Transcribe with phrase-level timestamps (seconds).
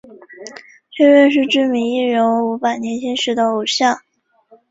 [0.89, 3.99] 薛岳是知名艺人伍佰年轻时的偶像。